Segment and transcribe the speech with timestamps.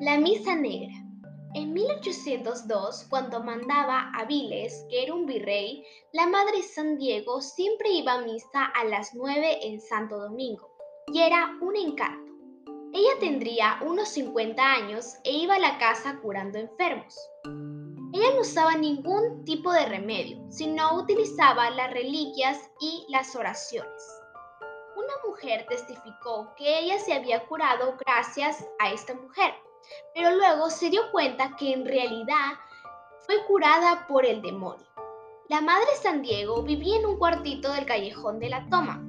[0.00, 0.92] La Misa Negra.
[1.54, 7.90] En 1802, cuando mandaba a Viles, que era un virrey, la Madre San Diego siempre
[7.90, 10.68] iba a misa a las 9 en Santo Domingo,
[11.12, 12.32] y era un encanto.
[12.92, 17.16] Ella tendría unos 50 años e iba a la casa curando enfermos.
[18.12, 24.20] Ella no usaba ningún tipo de remedio, sino utilizaba las reliquias y las oraciones.
[24.96, 29.54] Una mujer testificó que ella se había curado gracias a esta mujer
[30.14, 32.52] pero luego se dio cuenta que en realidad
[33.26, 34.86] fue curada por el demonio.
[35.48, 39.02] La madre San Diego vivía en un cuartito del callejón de la toma.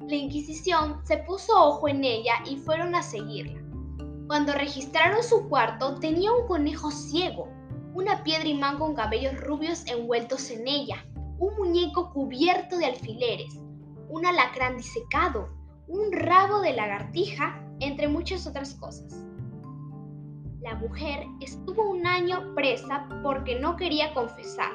[0.00, 3.60] La Inquisición se puso ojo en ella y fueron a seguirla.
[4.26, 7.48] Cuando registraron su cuarto tenía un conejo ciego,
[7.94, 11.04] una piedra imán con cabellos rubios envueltos en ella,
[11.38, 13.58] un muñeco cubierto de alfileres,
[14.08, 15.48] un alacrán disecado,
[15.88, 19.24] un rabo de lagartija, entre muchas otras cosas.
[20.62, 24.70] La mujer estuvo un año presa porque no quería confesar.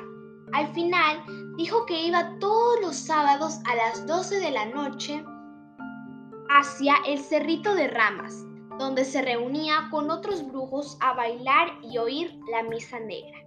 [0.52, 1.24] Al final
[1.58, 5.24] dijo que iba todos los sábados a las 12 de la noche
[6.50, 8.46] hacia el Cerrito de Ramas,
[8.80, 13.38] donde se reunía con otros brujos a bailar y oír la misa negra.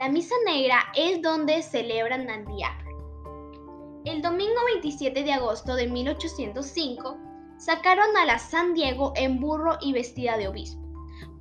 [0.00, 4.02] La misa negra es donde celebran al diablo.
[4.04, 7.16] El domingo 27 de agosto de 1805
[7.56, 10.83] sacaron a la San Diego en burro y vestida de obispo.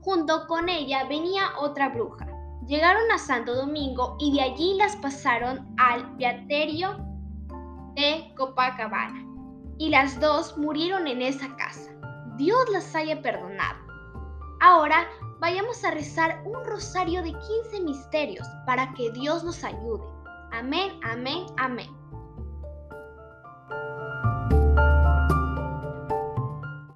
[0.04, 2.28] Junto con ella venía otra bruja.
[2.68, 6.98] Llegaron a Santo Domingo y de allí las pasaron al Beaterio
[7.96, 9.26] de Copacabana.
[9.78, 11.92] Y las dos murieron en esa casa.
[12.38, 13.80] Dios las haya perdonado.
[14.60, 15.08] Ahora
[15.40, 20.04] vayamos a rezar un rosario de 15 misterios para que Dios nos ayude.
[20.52, 22.03] Amén, amén, amén.